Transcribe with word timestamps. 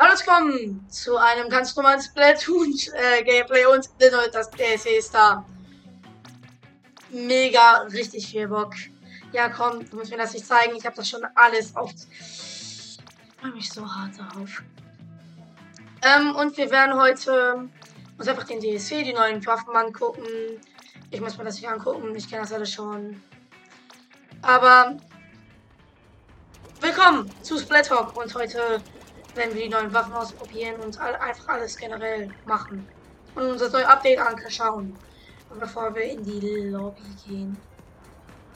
Hallo, 0.00 0.12
willkommen 0.16 0.88
zu 0.88 1.16
einem 1.16 1.48
ganz 1.48 1.74
normalen 1.74 2.00
Splatoon-Gameplay 2.00 3.66
und 3.66 3.90
das 4.32 4.48
DLC 4.50 4.96
ist 4.96 5.12
da. 5.12 5.44
Mega, 7.10 7.78
richtig 7.92 8.28
viel 8.28 8.46
Bock. 8.46 8.74
Ja, 9.32 9.48
komm, 9.48 9.90
du 9.90 9.96
musst 9.96 10.12
mir 10.12 10.16
das 10.16 10.34
nicht 10.34 10.46
zeigen. 10.46 10.76
Ich 10.76 10.86
habe 10.86 10.94
das 10.94 11.08
schon 11.08 11.22
alles 11.34 11.74
auf. 11.74 11.90
Ich 11.90 12.98
freue 13.40 13.50
mich 13.50 13.72
so 13.72 13.84
hart 13.84 14.12
darauf. 14.16 14.62
Ähm, 16.02 16.36
und 16.36 16.56
wir 16.56 16.70
werden 16.70 16.94
heute 16.94 17.68
uns 18.18 18.28
einfach 18.28 18.44
den 18.44 18.60
DLC, 18.60 19.04
die 19.04 19.12
neuen 19.12 19.44
Waffen 19.44 19.74
angucken. 19.74 20.22
Ich 21.10 21.20
muss 21.20 21.36
mir 21.36 21.42
das 21.42 21.56
nicht 21.56 21.68
angucken. 21.68 22.14
Ich 22.14 22.30
kenne 22.30 22.42
das 22.42 22.52
alles 22.52 22.72
schon. 22.72 23.20
Aber 24.42 24.96
willkommen 26.80 27.28
zu 27.42 27.58
Splat 27.58 27.90
und 27.90 28.32
heute 28.36 28.80
werden 29.38 29.54
wir 29.54 29.62
die 29.62 29.68
neuen 29.68 29.94
Waffen 29.94 30.12
ausprobieren 30.12 30.80
und 30.80 30.98
all, 31.00 31.14
einfach 31.16 31.48
alles 31.48 31.76
generell 31.76 32.28
machen. 32.44 32.86
Und 33.34 33.44
unser 33.52 33.70
neues 33.70 33.86
Update 33.86 34.18
anschauen. 34.18 34.98
Und 35.48 35.60
bevor 35.60 35.94
wir 35.94 36.02
in 36.02 36.24
die 36.24 36.40
Lobby 36.68 37.02
gehen. 37.26 37.56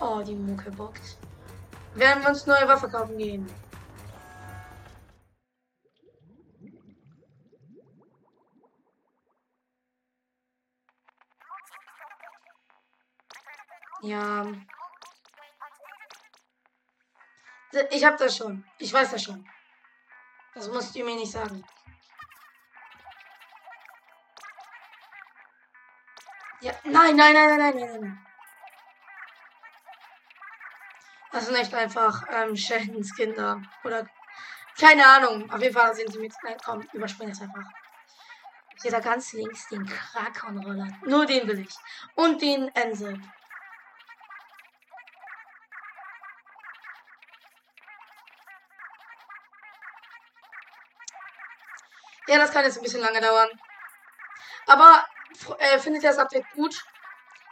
Oh, 0.01 0.21
die 0.27 0.35
Mucke 0.35 0.71
bockt. 0.73 1.17
Werden 1.95 2.23
wir 2.23 2.31
uns 2.31 2.47
neue 2.47 2.67
Waffe 2.67 2.89
kaufen 2.89 3.17
gehen. 3.17 3.47
Ja. 14.03 14.45
Ich 17.91 18.05
hab 18.05 18.19
das 18.19 18.37
schon. 18.37 18.65
Ich 18.79 18.93
weiß 18.93 19.13
das 19.13 19.23
schon. 19.23 19.47
Das 20.55 20.69
musst 20.69 20.95
du 20.95 21.05
mir 21.05 21.17
nicht 21.17 21.33
sagen. 21.33 21.65
Ja, 26.61 26.73
nein, 26.85 27.17
nein, 27.17 27.35
nein, 27.35 27.49
nein, 27.49 27.59
nein, 27.59 27.77
nein, 27.77 28.01
nein. 28.01 28.27
Das 31.33 31.47
sind 31.47 31.57
echt 31.57 31.75
einfach 31.75 32.23
ähm, 32.31 32.55
Sheldons 32.55 33.15
Kinder. 33.17 33.61
Oder 33.83 34.07
keine 34.79 35.07
Ahnung. 35.07 35.51
Auf 35.51 35.61
jeden 35.61 35.75
Fall 35.75 35.95
sind 35.95 36.13
sie 36.13 36.19
mit. 36.19 36.33
Nein, 36.45 36.57
komm, 36.65 36.87
überspring 36.93 37.31
es 37.31 37.41
einfach. 37.41 37.65
Ich 38.77 38.83
sehe 38.83 38.91
da 38.91 39.01
ganz 39.01 39.33
links 39.33 39.69
den 39.69 39.87
Krakon-Roller. 39.87 40.89
Nur 41.07 41.25
den 41.25 41.49
will 41.49 41.61
ich. 41.61 41.75
Und 42.15 42.43
den 42.43 42.69
Ense. 42.75 43.19
Ja, 52.33 52.39
das 52.39 52.51
kann 52.51 52.65
jetzt 52.65 52.79
ein 52.79 52.83
bisschen 52.83 53.03
lange 53.03 53.21
dauern. 53.21 53.51
Aber 54.67 55.05
äh, 55.59 55.79
findet 55.79 56.03
ihr 56.03 56.09
das 56.09 56.19
Update 56.19 56.51
gut? 56.53 56.83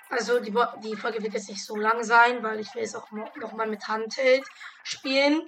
Also 0.08 0.40
die, 0.40 0.56
die 0.82 0.96
Folge 0.96 1.22
wird 1.22 1.34
jetzt 1.34 1.50
nicht 1.50 1.62
so 1.62 1.76
lang 1.76 2.02
sein, 2.02 2.42
weil 2.42 2.60
ich 2.60 2.74
will 2.74 2.84
es 2.84 2.94
auch 2.94 3.10
noch 3.10 3.52
mal 3.52 3.66
mit 3.66 3.86
Handheld 3.86 4.42
spielen. 4.82 5.46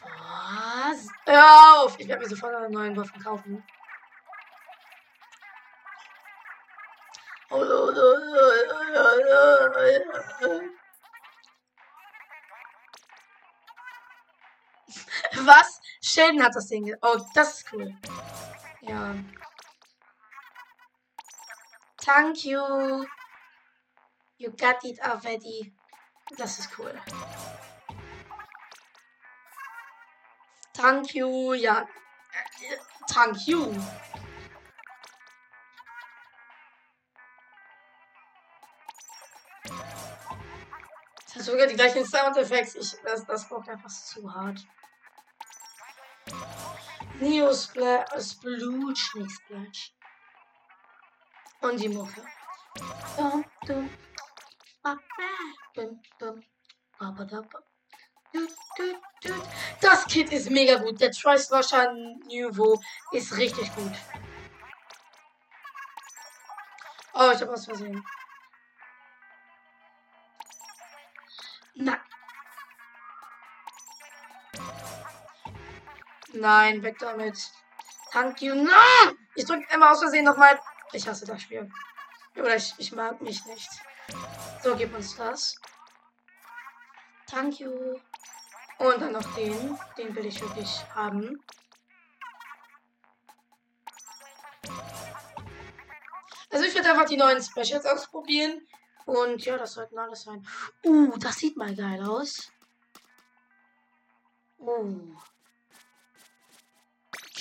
Was? 0.00 1.06
Hör 1.26 1.82
auf! 1.82 2.00
Ich 2.00 2.08
werde 2.08 2.22
mir 2.22 2.30
sofort 2.30 2.54
einen 2.54 2.72
neuen 2.72 2.96
Waffen 2.96 3.22
kaufen. 3.22 3.62
Was? 15.42 15.80
Sheldon 16.02 16.42
hat 16.42 16.54
das 16.54 16.66
Ding. 16.66 16.94
Oh, 17.00 17.18
das 17.34 17.58
ist 17.58 17.72
cool. 17.72 17.94
Ja. 18.82 19.14
Thank 21.96 22.44
you. 22.44 23.06
You 24.36 24.50
got 24.50 24.84
it 24.84 25.00
already. 25.02 25.72
Das 26.36 26.58
ist 26.58 26.78
cool. 26.78 26.92
Thank 30.74 31.14
you. 31.14 31.54
Ja. 31.54 31.86
Thank 33.06 33.46
you. 33.46 33.72
Das 41.24 41.36
hat 41.36 41.42
sogar 41.42 41.66
die 41.66 41.76
gleichen 41.76 42.04
Soundeffekte. 42.04 42.78
Das, 43.04 43.24
das 43.24 43.48
braucht 43.48 43.68
einfach 43.68 43.90
zu 43.90 44.32
hart. 44.32 44.66
Neo 47.20 47.52
Splash, 47.52 48.08
Splooch, 48.18 49.14
nicht 49.14 49.30
Splash. 49.30 49.92
Und 51.60 51.80
die 51.80 51.88
Mucke. 51.88 52.24
Das 59.80 60.04
Kit 60.06 60.32
ist 60.32 60.50
mega 60.50 60.76
gut. 60.76 61.00
Der 61.00 61.10
Tri-Slasher 61.10 61.92
Nouveau 61.92 62.80
ist 63.12 63.36
richtig 63.36 63.74
gut. 63.74 63.92
Oh, 67.12 67.30
ich 67.34 67.40
habe 67.40 67.52
was 67.52 67.64
versehen. 67.66 68.02
Nein. 71.74 72.00
Nein, 76.40 76.82
weg 76.82 76.98
damit. 76.98 77.36
Thank 78.12 78.40
you. 78.40 78.54
No! 78.54 78.70
Ich 79.34 79.44
drücke 79.44 79.66
immer 79.74 79.90
aus 79.90 79.98
Versehen 79.98 80.24
nochmal. 80.24 80.58
Ich 80.92 81.06
hasse 81.06 81.26
das 81.26 81.42
Spiel. 81.42 81.70
Oder 82.34 82.56
ich, 82.56 82.74
ich 82.78 82.92
mag 82.92 83.20
mich 83.20 83.44
nicht. 83.44 83.68
So, 84.62 84.74
gib 84.74 84.94
uns 84.94 85.14
das. 85.16 85.54
Thank 87.26 87.60
you. 87.60 88.00
Und 88.78 89.02
dann 89.02 89.12
noch 89.12 89.34
den. 89.34 89.78
Den 89.98 90.16
will 90.16 90.24
ich 90.24 90.40
wirklich 90.40 90.82
haben. 90.94 91.44
Also 96.50 96.64
ich 96.64 96.74
werde 96.74 96.90
einfach 96.90 97.04
die 97.04 97.18
neuen 97.18 97.42
Specials 97.42 97.84
ausprobieren. 97.84 98.66
Und 99.04 99.44
ja, 99.44 99.58
das 99.58 99.74
sollten 99.74 99.98
alles 99.98 100.22
sein. 100.22 100.46
Uh, 100.84 101.18
das 101.18 101.36
sieht 101.36 101.58
mal 101.58 101.74
geil 101.76 102.02
aus. 102.02 102.50
Uh. 104.58 105.14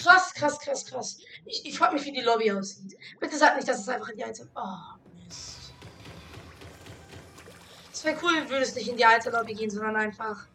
Krass, 0.01 0.33
krass, 0.33 0.59
krass, 0.59 0.85
krass. 0.85 1.17
Ich, 1.45 1.65
ich 1.65 1.77
frage 1.77 1.95
mich, 1.95 2.05
wie 2.05 2.11
die 2.11 2.21
Lobby 2.21 2.51
aussieht. 2.51 2.97
Bitte 3.19 3.37
sag 3.37 3.55
nicht, 3.55 3.67
dass 3.67 3.79
es 3.79 3.89
einfach 3.89 4.09
in 4.09 4.17
die 4.17 4.23
alte. 4.23 4.47
Oh, 4.55 4.97
Mist. 5.25 5.73
Es 7.91 8.03
wäre 8.05 8.17
cool, 8.23 8.49
würde 8.49 8.63
es 8.63 8.75
nicht 8.75 8.87
in 8.87 8.95
die 8.95 9.05
alte 9.05 9.29
Lobby 9.29 9.53
gehen, 9.53 9.69
sondern 9.69 9.95
einfach. 9.97 10.47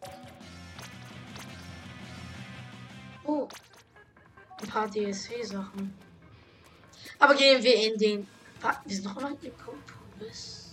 Oh. 3.23 3.47
Ein 4.61 4.67
paar 4.67 4.89
DSW-Sachen. 4.89 5.93
Aber 7.19 7.35
gehen 7.35 7.61
wir 7.61 7.75
in 7.75 7.99
den. 7.99 8.27
Wir 8.85 8.95
sind 8.95 9.05
noch 9.05 9.17
immer 9.17 9.29
in 9.29 9.57
Kopolis. 9.57 10.71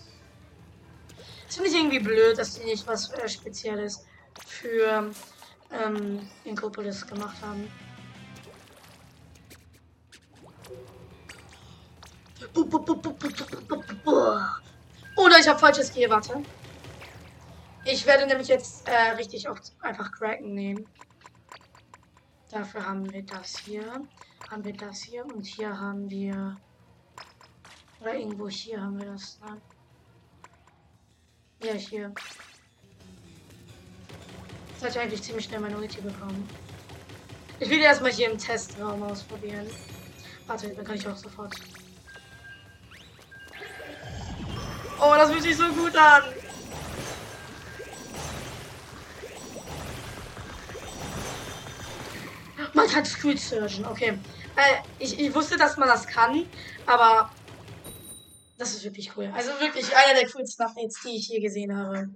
Das 1.47 1.57
finde 1.57 1.69
ich 1.69 1.77
irgendwie 1.77 1.99
blöd, 1.99 2.39
dass 2.39 2.55
die 2.55 2.65
nicht 2.65 2.87
was 2.87 3.11
äh, 3.11 3.29
Spezielles 3.29 4.07
für 4.47 5.11
ähm, 5.71 6.27
Inkopolis 6.45 7.07
gemacht 7.07 7.37
haben. 7.43 7.71
Oder 15.17 15.39
ich 15.39 15.49
habe 15.49 15.59
falsches 15.59 15.93
Gear, 15.93 16.11
warte. 16.11 16.43
Ich 17.85 18.07
werde 18.07 18.27
nämlich 18.27 18.49
jetzt 18.49 18.89
äh, 18.89 19.13
richtig 19.17 19.49
oft 19.49 19.73
einfach 19.81 20.13
Kraken 20.13 20.55
nehmen. 20.55 20.87
Dafür 22.51 22.87
haben 22.87 23.11
wir 23.13 23.23
das 23.25 23.59
hier. 23.59 24.07
Haben 24.51 24.65
wir 24.65 24.75
das 24.75 25.03
hier 25.03 25.25
und 25.25 25.47
hier 25.47 25.81
haben 25.81 26.11
wir. 26.11 26.57
Oder 28.01 28.15
irgendwo 28.15 28.49
hier 28.49 28.81
haben 28.81 28.99
wir 28.99 29.07
das 29.07 29.39
dann. 29.41 29.61
Ja, 31.63 31.73
hier. 31.73 32.13
Jetzt 34.71 34.83
hat 34.83 34.91
ich 34.91 34.99
eigentlich 34.99 35.23
ziemlich 35.23 35.45
schnell 35.47 35.61
meine 35.61 35.77
Ulti 35.77 36.01
bekommen. 36.01 36.49
Ich 37.61 37.71
will 37.71 37.81
erstmal 37.81 38.13
hier 38.13 38.31
im 38.31 38.39
Testraum 38.39 39.03
ausprobieren. 39.05 39.69
Warte, 40.47 40.69
dann 40.75 40.85
kann 40.85 40.97
ich 40.97 41.07
auch 41.07 41.17
sofort 41.17 41.55
Oh, 45.05 45.15
das 45.17 45.33
fühlt 45.33 45.43
sich 45.43 45.57
so 45.57 45.67
gut 45.73 45.97
an. 45.97 46.23
Man 52.73 52.87
kann 52.89 53.05
Street 53.05 53.41
Surgeon, 53.41 53.85
okay. 53.87 54.19
Äh, 54.55 54.77
ich, 55.01 55.19
ich 55.19 55.35
wusste, 55.35 55.57
dass 55.57 55.77
man 55.77 55.89
das 55.89 56.07
kann, 56.07 56.47
aber 56.87 57.31
das 58.59 58.75
ist 58.75 58.85
wirklich 58.85 59.11
cool. 59.17 59.29
Also 59.35 59.51
wirklich 59.59 59.87
einer 59.97 60.21
der 60.21 60.31
coolsten 60.31 60.63
Updates, 60.63 61.01
die 61.05 61.17
ich 61.17 61.27
hier 61.27 61.41
gesehen 61.41 61.77
habe. 61.77 62.09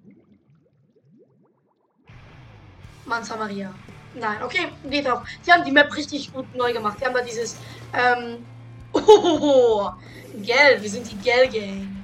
Manta 3.04 3.36
Maria. 3.36 3.74
Nein, 4.14 4.42
okay, 4.44 4.68
geht 4.88 5.08
auch. 5.08 5.24
Die 5.44 5.52
haben 5.52 5.64
die 5.64 5.72
Map 5.72 5.94
richtig 5.96 6.32
gut 6.32 6.54
neu 6.54 6.72
gemacht. 6.72 6.98
Die 7.00 7.04
haben 7.04 7.14
da 7.14 7.22
dieses, 7.22 7.56
ähm, 7.92 8.46
oh, 8.92 9.90
Gell, 10.34 10.80
wir 10.80 10.90
sind 10.90 11.10
die 11.10 11.16
Gell 11.16 11.48
Gang. 11.48 11.95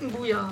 Ein 0.00 0.10
Buja. 0.10 0.50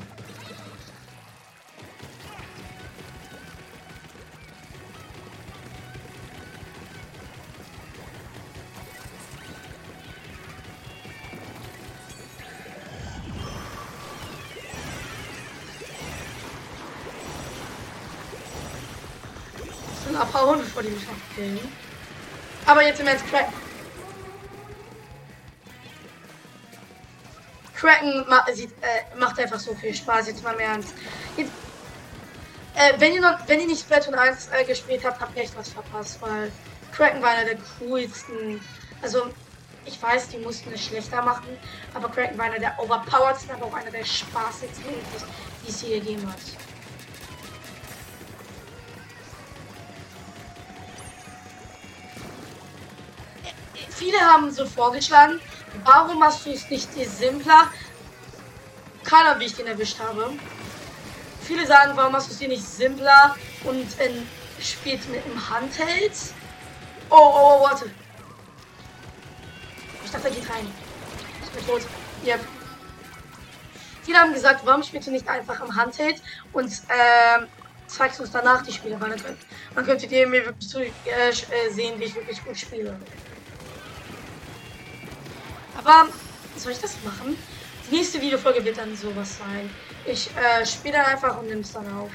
bevor 20.59 20.83
die 20.83 20.91
mich 20.91 21.03
noch 21.07 21.35
killen. 21.35 21.59
Aber 22.67 22.83
jetzt 22.83 23.01
im 23.01 23.07
Ernst, 23.07 23.25
Kraken. 27.81 28.25
Ma 28.29 28.45
sieht, 28.53 28.73
äh, 28.83 29.19
macht 29.19 29.39
einfach 29.39 29.59
so 29.59 29.75
viel 29.75 29.95
Spaß, 29.95 30.29
jetzt 30.29 30.45
mal 30.45 30.55
mehr 30.57 30.69
ernst. 30.69 30.95
Jetzt, 31.37 31.53
äh, 32.75 32.93
wenn 32.99 33.15
ihr 33.15 33.21
noch, 33.21 33.39
wenn 33.47 33.61
ihr 33.61 33.67
nicht 33.67 33.81
Splatoon 33.81 34.15
1 34.15 34.49
äh, 34.53 34.65
gespielt 34.65 35.05
habt, 35.05 35.21
habt 35.21 35.37
ihr 35.37 35.43
echt 35.43 35.57
was 35.57 35.71
verpasst, 35.71 36.21
weil 36.21 36.53
Kraken 36.93 37.23
war 37.23 37.31
einer 37.31 37.45
der 37.45 37.59
coolsten. 37.79 38.61
Also, 39.03 39.31
ich 39.87 40.01
weiß, 40.01 40.29
die 40.29 40.39
mussten 40.39 40.71
es 40.75 40.85
schlechter 40.85 41.23
machen, 41.23 41.57
aber 41.95 42.11
Kraken 42.11 42.37
war 42.37 42.47
einer 42.47 42.59
der 42.59 42.79
overpoweredsten, 42.79 43.51
aber 43.53 43.67
auch 43.67 43.75
einer 43.75 43.91
der 43.91 44.05
spaßigsten, 44.05 44.93
die 45.65 45.71
es 45.71 45.81
hier 45.81 46.01
gegeben 46.01 46.31
hat. 46.31 46.39
viele 54.01 54.19
haben 54.19 54.51
so 54.51 54.65
vorgeschlagen, 54.65 55.41
warum 55.85 56.19
machst 56.19 56.47
du 56.47 56.51
es 56.51 56.69
nicht 56.71 56.93
simpler? 56.95 57.71
Keiner, 59.05 59.39
wie 59.41 59.47
ich 59.47 59.55
den 59.55 59.67
erwischt 59.67 59.99
habe. 59.99 60.33
Viele 61.43 61.67
sagen, 61.67 61.93
warum 61.95 62.13
machst 62.13 62.29
du 62.29 62.33
es 62.33 62.39
dir 62.39 62.49
nicht 62.49 62.65
simpler 62.65 63.35
und 63.65 63.99
in, 64.01 64.27
spielt 64.61 65.09
mit 65.09 65.25
dem 65.25 65.51
Handheld? 65.51 66.13
Oh, 67.09 67.17
oh, 67.17 67.59
oh, 67.59 67.65
warte. 67.65 67.91
Ich 70.05 70.11
dachte, 70.11 70.29
er 70.29 70.35
geht 70.35 70.51
rein. 70.51 70.73
Ich 71.43 71.51
bin 71.51 71.67
tot. 71.67 71.83
Yep. 72.25 72.41
Viele 74.03 74.19
haben 74.19 74.33
gesagt, 74.33 74.61
warum 74.65 74.83
spielst 74.83 75.09
du 75.09 75.13
nicht 75.13 75.29
einfach 75.29 75.61
im 75.61 75.75
Handheld 75.75 76.23
und 76.53 76.71
ähm, 76.89 77.47
zeigst 77.87 78.21
uns 78.21 78.31
danach 78.31 78.63
die 78.63 78.73
Spiele, 78.73 79.01
weil 79.01 79.11
dann, 79.11 79.23
könnt, 79.23 79.39
dann 79.75 79.85
könntet 79.85 80.13
ihr 80.13 80.27
mir 80.27 80.45
wirklich 80.45 80.69
zu, 80.69 80.83
äh, 80.83 80.91
äh 81.31 81.71
sehen, 81.71 81.99
wie 81.99 82.05
ich 82.05 82.15
wirklich 82.15 82.45
gut 82.45 82.59
spiele. 82.59 82.99
Aber 85.83 86.09
soll 86.57 86.73
ich 86.73 86.79
das 86.79 86.97
machen? 87.05 87.37
Die 87.91 87.97
nächste 87.97 88.21
Videofolge 88.21 88.63
wird 88.65 88.77
dann 88.77 88.95
sowas 88.95 89.39
sein. 89.39 89.71
Ich 90.05 90.31
äh, 90.37 90.65
spiele 90.67 90.95
dann 90.95 91.07
einfach 91.07 91.39
und 91.39 91.49
nehme 91.49 91.63
es 91.63 91.73
dann 91.73 91.91
auf. 91.95 92.11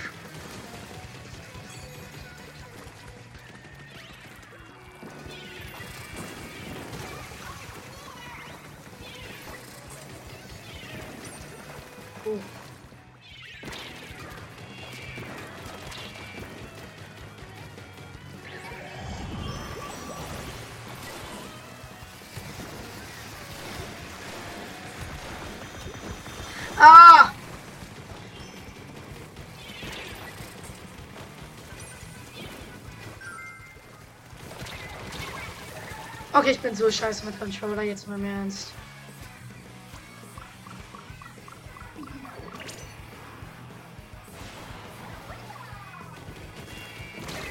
Okay, 36.46 36.54
ich 36.54 36.60
bin 36.60 36.76
so 36.76 36.92
scheiße 36.92 37.26
mit 37.26 37.40
Controller, 37.40 37.82
jetzt 37.82 38.08
mal 38.08 38.20
mehr 38.20 38.36
ernst. 38.36 38.68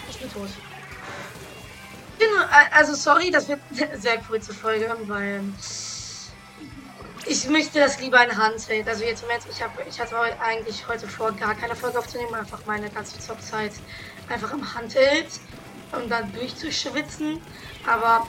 Ich 0.08 0.19
bin 0.20 0.32
tot. 0.32 0.49
Äh, 2.20 2.25
also 2.70 2.94
sorry, 2.94 3.32
das 3.32 3.49
wird 3.49 3.58
eine 3.76 3.99
sehr 4.00 4.19
kurze 4.19 4.55
Folge, 4.55 4.96
weil 5.08 5.43
ich 7.26 7.49
möchte 7.49 7.81
das 7.81 7.99
lieber 7.99 8.25
in 8.25 8.38
Handheld. 8.38 8.87
Also 8.87 9.02
jetzt 9.02 9.23
im 9.23 9.26
Moment, 9.26 9.44
ich, 9.50 9.61
hab, 9.61 9.88
ich 9.88 9.99
hatte 9.99 10.17
eigentlich 10.41 10.87
heute 10.87 11.08
vor, 11.08 11.32
gar 11.32 11.56
keine 11.56 11.75
Folge 11.75 11.99
aufzunehmen, 11.99 12.37
einfach 12.37 12.64
meine 12.67 12.88
ganze 12.91 13.19
Zockzeit 13.19 13.73
einfach 14.29 14.52
im 14.52 14.73
Handheld, 14.73 15.26
um 15.91 16.08
dann 16.08 16.32
durchzuschwitzen. 16.32 17.41
Aber 17.88 18.25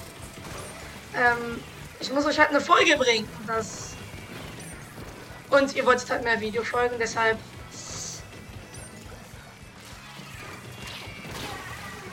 ähm, 1.18 1.64
ich 2.00 2.12
muss 2.12 2.26
euch 2.26 2.40
halt 2.40 2.50
eine 2.50 2.62
Folge 2.62 2.98
bringen. 2.98 3.28
Das 3.48 3.96
und 5.50 5.76
ihr 5.76 5.86
wolltet 5.86 6.10
halt 6.10 6.24
mehr 6.24 6.40
Videofolgen, 6.42 6.98
deshalb. 7.00 7.38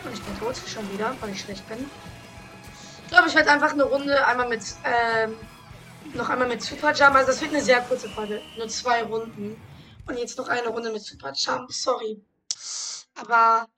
Und 0.05 0.13
ich 0.13 0.23
bin 0.23 0.39
tot, 0.39 0.57
schon 0.69 0.93
wieder, 0.93 1.17
weil 1.21 1.31
ich 1.31 1.41
schlecht 1.41 1.67
bin. 1.69 1.91
Ich 3.05 3.11
glaube, 3.11 3.29
ich 3.29 3.35
werde 3.35 3.51
einfach 3.51 3.73
eine 3.73 3.85
Runde 3.85 4.27
einmal 4.27 4.49
mit 4.49 4.63
ähm, 4.85 5.37
noch 6.15 6.29
einmal 6.29 6.49
mit 6.49 6.63
Super 6.63 6.93
Jump. 6.93 7.15
Also 7.15 7.29
das 7.29 7.41
wird 7.41 7.53
eine 7.53 7.63
sehr 7.63 7.81
kurze 7.83 8.09
Folge. 8.09 8.41
Nur 8.57 8.69
zwei 8.69 9.03
Runden. 9.03 9.61
Und 10.07 10.19
jetzt 10.19 10.37
noch 10.37 10.49
eine 10.49 10.69
Runde 10.69 10.91
mit 10.91 11.03
Super 11.03 11.33
Jump. 11.33 11.73
Sorry. 11.73 12.21
Aber 13.15 13.69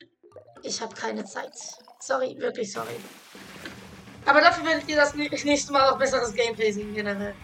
ich 0.62 0.81
habe 0.81 0.94
keine 0.94 1.25
Zeit. 1.25 1.53
Sorry, 2.00 2.37
wirklich 2.38 2.73
sorry. 2.73 2.97
Aber 4.26 4.41
dafür 4.41 4.65
werdet 4.65 4.88
ihr 4.88 4.97
das 4.97 5.15
nächste 5.15 5.73
Mal 5.73 5.91
auch 5.91 5.99
besseres 5.99 6.35
Gameplay 6.35 6.73
sehen 6.73 6.94
generell. 6.94 7.35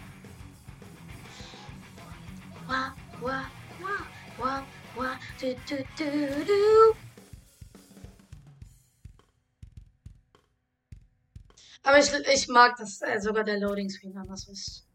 Aber 11.83 11.99
ich, 11.99 12.13
ich 12.13 12.49
mag, 12.49 12.77
dass 12.77 13.03
äh, 13.03 13.21
sogar 13.21 13.45
der 13.45 13.59
Loading 13.59 13.91
Screen 13.91 14.17
anders 14.17 14.49
ist. 14.49 14.87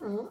Mhm. 0.00 0.28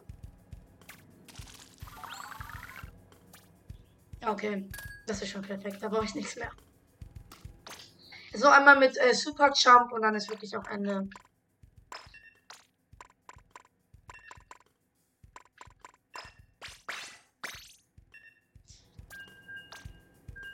Okay, 4.26 4.70
das 5.06 5.20
ist 5.20 5.28
schon 5.28 5.42
perfekt. 5.42 5.82
Da 5.82 5.88
brauche 5.88 6.06
ich 6.06 6.14
nichts 6.14 6.36
mehr. 6.36 6.50
So 8.34 8.48
einmal 8.48 8.78
mit 8.78 8.96
äh, 8.96 9.14
Super 9.14 9.52
Jump 9.54 9.92
und 9.92 10.02
dann 10.02 10.14
ist 10.14 10.28
wirklich 10.28 10.56
auch 10.56 10.66
Ende. 10.68 11.08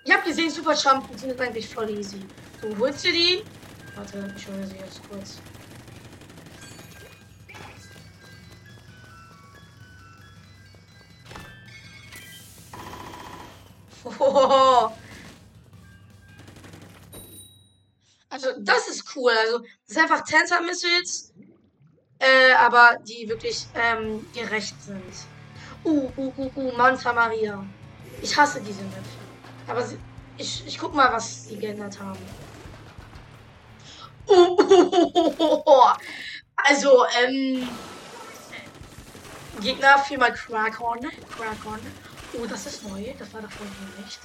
Ihr 0.05 0.15
habt 0.15 0.25
gesehen, 0.25 0.51
Super 0.51 0.75
Jump 0.75 1.07
funktioniert 1.07 1.41
eigentlich 1.41 1.73
voll 1.73 1.91
easy. 1.91 2.21
Du 2.61 2.77
holst 2.79 3.05
dir 3.05 3.13
die, 3.13 3.43
Warte, 3.97 4.33
ich 4.37 4.49
hole 4.49 4.67
sie 4.67 4.77
jetzt 4.77 5.01
kurz. 5.09 5.41
Oh. 14.19 14.70
Cool. 19.21 19.33
Also, 19.33 19.59
das 19.59 19.97
ist 19.97 19.99
einfach 19.99 20.23
Tensor 20.25 20.61
Missiles, 20.63 21.33
äh, 22.19 22.53
aber 22.53 22.97
die 23.03 23.29
wirklich 23.29 23.67
ähm, 23.75 24.27
gerecht 24.33 24.81
sind. 24.83 25.03
Uh, 25.85 26.11
uh, 26.17 26.33
uh, 26.37 26.51
uh, 26.57 26.73
Manta 26.77 27.13
Maria. 27.13 27.65
Ich 28.23 28.37
hasse 28.37 28.61
diese 28.61 28.83
Map. 28.83 29.05
Aber 29.67 29.83
sie, 29.83 29.99
ich, 30.37 30.67
ich 30.67 30.79
guck 30.79 30.95
mal, 30.95 31.13
was 31.13 31.49
sie 31.49 31.57
geändert 31.57 31.99
haben. 31.99 32.19
Also, 36.57 37.05
ähm. 37.23 37.69
Gegner 39.61 39.99
viermal 39.99 40.33
Krakon. 40.33 41.01
Krakon. 41.37 41.81
Oh, 42.35 42.47
das 42.47 42.67
ist 42.67 42.87
neu. 42.87 43.13
Das 43.19 43.33
war 43.33 43.43
davor 43.43 43.67
nicht. 43.99 44.21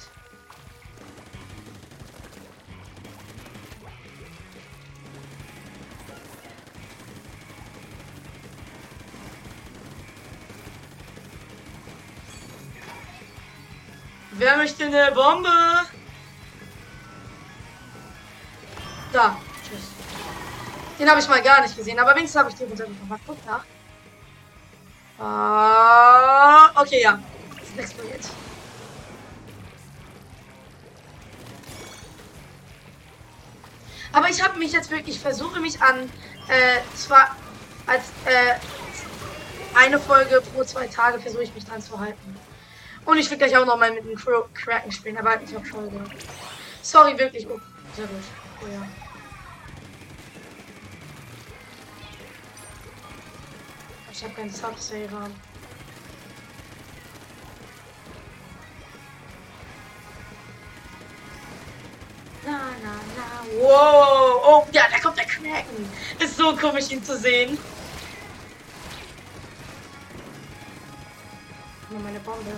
Wer 14.38 14.58
möchte 14.58 14.84
eine 14.86 15.12
Bombe? 15.14 15.50
Da. 19.14 19.38
Tschüss. 19.64 19.80
Den 21.00 21.10
habe 21.10 21.22
ich 21.22 21.28
mal 21.30 21.42
gar 21.42 21.62
nicht 21.62 21.78
gesehen, 21.78 21.98
aber 22.00 22.16
wenigstens 22.16 22.40
habe 22.40 22.50
ich 22.50 22.56
den 22.56 22.68
runtergekommen. 22.68 23.20
Guck 23.26 23.46
nach. 23.46 23.64
Ah, 25.18 26.82
okay, 26.82 27.02
ja. 27.02 27.20
Ist 27.62 27.80
explodiert. 27.80 28.30
Aber 34.12 34.30
ich 34.30 34.44
habe 34.44 34.60
mich 34.60 34.74
jetzt 34.74 34.92
wirklich, 34.92 35.20
versuche 35.20 35.62
mich 35.62 35.82
an, 35.82 36.12
äh, 36.50 36.80
zwar 36.96 37.36
als, 37.88 38.04
äh, 38.26 38.56
eine 39.76 40.00
Folge 40.00 40.42
pro 40.54 40.64
zwei 40.66 40.88
Tage 40.88 41.20
versuche 41.20 41.44
ich 41.44 41.54
mich 41.54 41.66
dran 41.66 41.82
zu 41.82 42.00
halten. 42.00 42.38
Und 43.06 43.18
ich 43.20 43.30
will 43.30 43.38
gleich 43.38 43.56
auch 43.56 43.66
noch 43.66 43.78
mal 43.78 43.92
mit 43.92 44.04
dem 44.04 44.16
Kraken 44.54 44.92
spielen, 44.92 45.18
aber 45.18 45.30
halt 45.30 45.42
nicht 45.42 45.56
auf 45.56 45.66
Folge. 45.68 46.04
Sorry, 46.82 47.18
wirklich. 47.18 47.48
Oh, 47.48 47.60
sehr 47.96 48.08
gut. 48.08 48.24
Oh 48.64 48.68
ja. 48.68 48.88
Ich 54.12 54.24
habe 54.24 54.34
keinen 54.34 54.50
Subsaver. 54.50 55.30
Na, 62.46 62.60
na, 62.84 62.96
na. 63.18 63.60
Wow. 63.60 64.42
Oh, 64.46 64.68
ja, 64.72 64.84
da 64.92 65.00
kommt 65.00 65.18
der 65.18 65.26
Kraken. 65.26 65.90
Ist 66.20 66.38
so 66.38 66.56
komisch, 66.56 66.90
ihn 66.92 67.04
zu 67.04 67.18
sehen. 67.18 67.58
Nur 71.90 72.00
meine 72.00 72.20
Bombe. 72.20 72.52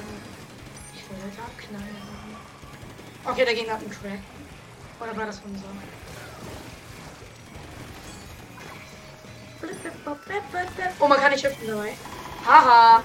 Halt 1.10 1.40
abknallen. 1.40 1.96
Okay, 3.24 3.46
der 3.46 3.54
Gegner 3.54 3.74
hat 3.74 3.82
einen 3.82 3.90
Crack. 3.92 4.20
Oder 5.00 5.18
war 5.18 5.26
das 5.26 5.42
unser? 5.46 5.66
Oh, 11.00 11.08
man 11.08 11.18
kann 11.18 11.32
nicht 11.32 11.46
hüpfen 11.46 11.68
dabei. 11.68 11.94
Haha. 12.46 13.04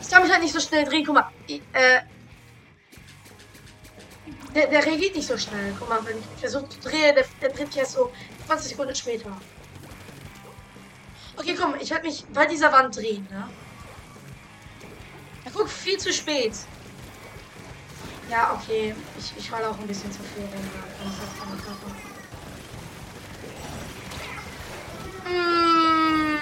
Ich 0.00 0.10
kann 0.10 0.22
mich 0.22 0.32
halt 0.32 0.42
nicht 0.42 0.52
so 0.52 0.60
schnell 0.60 0.84
drehen. 0.84 1.04
Guck 1.06 1.14
mal. 1.14 1.30
Ich, 1.46 1.62
äh, 1.72 2.00
der, 4.54 4.66
der 4.66 4.84
reagiert 4.84 5.16
nicht 5.16 5.26
so 5.26 5.38
schnell. 5.38 5.74
Guck 5.78 5.88
mal, 5.88 6.04
wenn 6.04 6.18
ich 6.18 6.40
versuche 6.40 6.68
zu 6.68 6.80
drehen, 6.80 7.14
der, 7.14 7.24
der 7.40 7.48
dreht 7.50 7.74
ja 7.74 7.84
so 7.84 8.12
20 8.46 8.70
Sekunden 8.70 8.94
später. 8.94 9.30
Okay, 11.42 11.56
komm, 11.60 11.74
ich 11.80 11.90
werde 11.90 12.06
mich 12.06 12.24
bei 12.32 12.46
dieser 12.46 12.72
Wand 12.72 12.96
drehen, 12.96 13.26
ne? 13.28 13.48
Ja, 15.44 15.50
guck, 15.52 15.68
viel 15.68 15.98
zu 15.98 16.12
spät. 16.12 16.52
Ja, 18.30 18.52
okay. 18.54 18.94
Ich, 19.18 19.32
ich 19.36 19.50
falle 19.50 19.68
auch 19.68 19.76
ein 19.76 19.88
bisschen 19.88 20.12
zu 20.12 20.20
viel 20.22 20.44
rein. 20.44 20.70
Mm. 25.26 26.38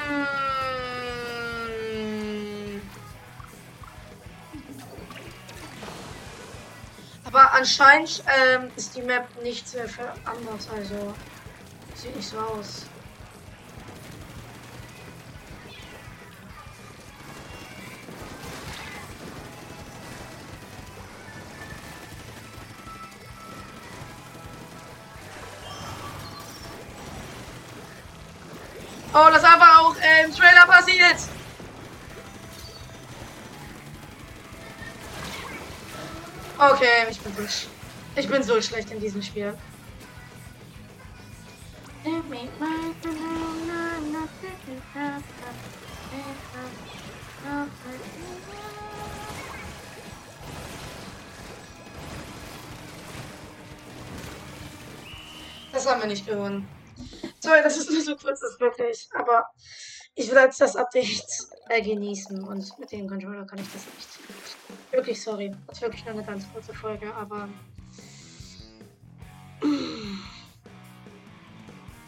Aber 7.24 7.54
anscheinend 7.54 8.22
ähm, 8.26 8.70
ist 8.76 8.94
die 8.94 9.02
Map 9.02 9.26
nicht 9.42 9.66
sehr 9.66 9.88
anders, 10.26 10.68
also 10.68 11.14
sieht 11.94 12.14
nicht 12.14 12.28
so 12.28 12.38
aus. 12.38 12.84
Oh, 29.20 29.28
das 29.30 29.44
einfach 29.44 29.80
auch 29.80 29.96
äh, 29.96 30.24
im 30.24 30.34
Trailer 30.34 30.66
passiert. 30.66 31.16
Okay, 36.56 37.06
ich 37.10 37.20
bin 37.20 37.36
durch. 37.36 37.66
Ich 38.16 38.28
bin 38.28 38.42
so 38.42 38.62
schlecht 38.62 38.90
in 38.90 39.00
diesem 39.00 39.20
Spiel. 39.20 39.54
Das 55.72 55.86
haben 55.86 56.00
wir 56.00 56.08
nicht 56.08 56.26
gewonnen. 56.26 56.66
Sorry, 57.40 57.62
das 57.62 57.78
ist 57.78 57.90
nur 57.90 58.02
so 58.02 58.16
kurz, 58.16 58.40
das 58.40 58.60
wirklich. 58.60 59.08
Aber 59.12 59.46
ich 60.14 60.30
will 60.30 60.38
jetzt 60.38 60.60
das 60.60 60.76
Update 60.76 61.26
äh, 61.68 61.82
genießen 61.82 62.44
und 62.44 62.78
mit 62.78 62.92
dem 62.92 63.08
Controller 63.08 63.46
kann 63.46 63.58
ich 63.58 63.72
das 63.72 63.86
nicht. 63.86 64.08
Wirklich 64.90 65.22
sorry. 65.22 65.54
Das 65.66 65.78
ist 65.78 65.82
wirklich 65.82 66.04
nur 66.04 66.14
eine 66.14 66.24
ganz 66.24 66.44
kurze 66.52 66.74
Folge, 66.74 67.14
aber. 67.14 67.48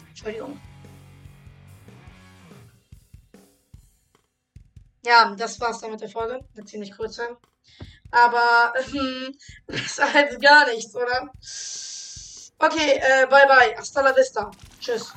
Entschuldigung. 0.09 0.59
Ja, 5.05 5.35
das 5.35 5.59
war's 5.59 5.79
dann 5.79 5.91
mit 5.91 6.01
der 6.01 6.09
Folge. 6.09 6.45
Eine 6.55 6.65
ziemlich 6.65 6.95
kurze. 6.95 7.37
Aber 8.11 8.73
hm, 8.91 9.35
besser 9.65 10.05
als 10.13 10.39
gar 10.39 10.67
nichts, 10.67 10.95
oder? 10.95 11.31
Okay, 12.59 12.93
äh, 12.97 13.27
bye 13.29 13.45
bye. 13.47 13.75
Hasta 13.77 14.01
la 14.01 14.13
vista. 14.13 14.49
Tschüss. 14.79 15.13